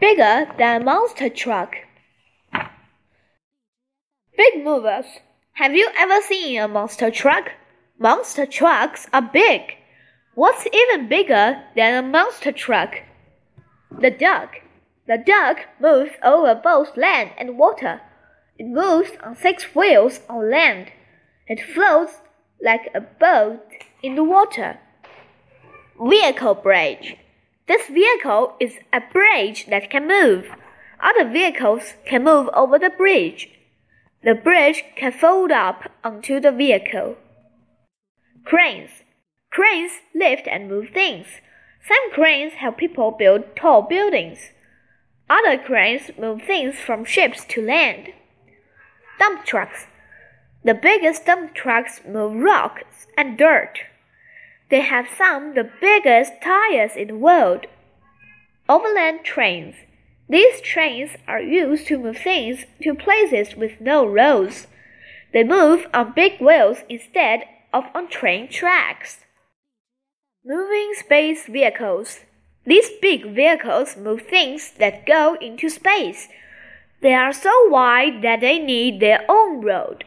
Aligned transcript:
bigger 0.00 0.46
than 0.58 0.82
a 0.82 0.84
monster 0.84 1.28
truck. 1.28 1.76
Big 4.36 4.62
movers. 4.62 5.06
Have 5.54 5.74
you 5.74 5.88
ever 5.96 6.20
seen 6.20 6.60
a 6.60 6.68
monster 6.68 7.10
truck? 7.10 7.50
Monster 7.98 8.44
trucks 8.44 9.06
are 9.12 9.22
big. 9.22 9.62
What's 10.34 10.66
even 10.66 11.08
bigger 11.08 11.62
than 11.74 12.04
a 12.04 12.06
monster 12.06 12.52
truck? 12.52 12.96
The 13.98 14.10
duck. 14.10 14.56
The 15.06 15.16
duck 15.16 15.60
moves 15.80 16.12
over 16.22 16.54
both 16.54 16.96
land 16.96 17.30
and 17.38 17.56
water. 17.56 18.02
It 18.58 18.66
moves 18.66 19.12
on 19.22 19.34
six 19.36 19.74
wheels 19.74 20.20
on 20.28 20.50
land. 20.50 20.92
It 21.46 21.62
floats 21.62 22.20
like 22.62 22.90
a 22.94 23.00
boat 23.00 23.62
in 24.02 24.14
the 24.14 24.24
water. 24.24 24.78
Vehicle 25.98 26.54
bridge. 26.56 27.16
This 27.68 27.88
vehicle 27.88 28.54
is 28.60 28.78
a 28.92 29.00
bridge 29.00 29.66
that 29.66 29.90
can 29.90 30.06
move. 30.06 30.46
Other 31.00 31.28
vehicles 31.28 31.94
can 32.06 32.22
move 32.22 32.48
over 32.54 32.78
the 32.78 32.90
bridge. 32.90 33.48
The 34.22 34.34
bridge 34.34 34.84
can 34.96 35.12
fold 35.12 35.50
up 35.50 35.90
onto 36.04 36.40
the 36.40 36.52
vehicle. 36.52 37.16
Cranes. 38.44 38.90
Cranes 39.50 39.92
lift 40.14 40.46
and 40.46 40.68
move 40.68 40.90
things. 40.90 41.26
Some 41.86 42.12
cranes 42.12 42.54
help 42.54 42.78
people 42.78 43.10
build 43.10 43.56
tall 43.56 43.82
buildings. 43.82 44.50
Other 45.28 45.58
cranes 45.58 46.10
move 46.18 46.42
things 46.42 46.76
from 46.76 47.04
ships 47.04 47.44
to 47.46 47.62
land. 47.64 48.12
Dump 49.18 49.44
trucks. 49.44 49.86
The 50.64 50.74
biggest 50.74 51.26
dump 51.26 51.54
trucks 51.54 52.00
move 52.06 52.36
rocks 52.36 53.06
and 53.16 53.36
dirt. 53.36 53.80
They 54.68 54.80
have 54.80 55.06
some 55.16 55.54
the 55.54 55.70
biggest 55.80 56.32
tires 56.42 56.96
in 56.96 57.08
the 57.08 57.16
world. 57.16 57.66
Overland 58.68 59.20
trains. 59.24 59.76
These 60.28 60.60
trains 60.60 61.10
are 61.28 61.40
used 61.40 61.86
to 61.86 61.98
move 61.98 62.18
things 62.18 62.64
to 62.82 62.94
places 62.94 63.54
with 63.54 63.80
no 63.80 64.04
roads. 64.04 64.66
They 65.32 65.44
move 65.44 65.86
on 65.94 66.14
big 66.14 66.40
wheels 66.40 66.78
instead 66.88 67.44
of 67.72 67.84
on 67.94 68.08
train 68.08 68.48
tracks. 68.48 69.18
Moving 70.44 70.94
space 70.94 71.46
vehicles. 71.46 72.20
These 72.64 72.90
big 73.00 73.34
vehicles 73.34 73.96
move 73.96 74.22
things 74.22 74.72
that 74.78 75.06
go 75.06 75.36
into 75.40 75.68
space. 75.68 76.28
They 77.02 77.14
are 77.14 77.32
so 77.32 77.68
wide 77.68 78.22
that 78.22 78.40
they 78.40 78.58
need 78.58 78.98
their 78.98 79.24
own 79.28 79.60
road. 79.60 80.04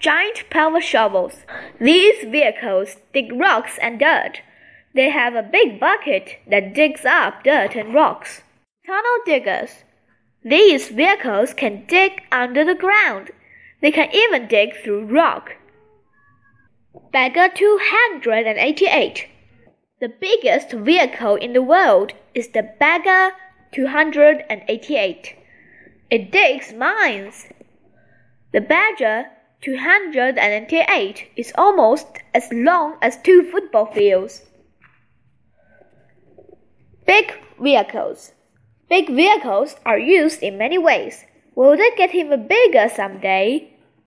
Giant 0.00 0.48
power 0.48 0.80
shovels. 0.80 1.44
These 1.80 2.24
vehicles 2.24 2.96
dig 3.12 3.32
rocks 3.32 3.78
and 3.82 3.98
dirt. 3.98 4.42
They 4.94 5.10
have 5.10 5.34
a 5.34 5.42
big 5.42 5.80
bucket 5.80 6.38
that 6.48 6.74
digs 6.74 7.04
up 7.04 7.42
dirt 7.42 7.74
and 7.74 7.92
rocks. 7.92 8.42
Tunnel 8.86 9.18
diggers. 9.26 9.84
These 10.44 10.88
vehicles 10.88 11.52
can 11.52 11.84
dig 11.86 12.22
under 12.30 12.64
the 12.64 12.74
ground. 12.74 13.30
They 13.80 13.90
can 13.90 14.08
even 14.14 14.46
dig 14.46 14.76
through 14.76 15.06
rock. 15.06 15.56
Bagger 17.12 17.48
288. 17.54 19.26
The 20.00 20.08
biggest 20.08 20.72
vehicle 20.72 21.34
in 21.34 21.52
the 21.52 21.62
world 21.62 22.12
is 22.34 22.48
the 22.48 22.62
Bagger 22.78 23.34
288. 23.72 25.34
It 26.10 26.30
digs 26.30 26.72
mines. 26.72 27.46
The 28.52 28.60
Bagger 28.60 29.26
288 29.62 31.32
is 31.36 31.52
almost 31.58 32.06
as 32.32 32.48
long 32.52 32.96
as 33.02 33.20
two 33.22 33.42
football 33.50 33.86
fields. 33.86 34.42
Big 37.06 37.32
vehicles. 37.60 38.32
Big 38.88 39.08
vehicles 39.08 39.76
are 39.84 39.98
used 39.98 40.42
in 40.42 40.58
many 40.58 40.78
ways. 40.78 41.24
Will 41.54 41.76
they 41.76 41.90
get 41.96 42.14
even 42.14 42.46
bigger 42.46 42.88
someday? 42.88 43.74